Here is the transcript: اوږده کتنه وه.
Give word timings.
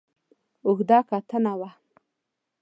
اوږده 0.65 0.97
کتنه 1.09 1.53
وه. 1.59 1.69